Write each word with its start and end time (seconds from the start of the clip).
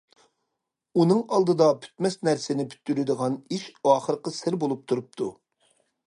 ئۇنىڭ 1.01 1.19
ئالدىدا 1.35 1.67
پۈتمەس 1.83 2.17
نەرسىنى 2.27 2.65
پۈتتۈرىدىغان 2.71 3.35
ئىش 3.57 3.67
ئاخىرقى 3.91 4.33
سىر 4.39 4.57
بولۇپ 4.65 4.81
تۇرۇپتۇ. 4.93 5.29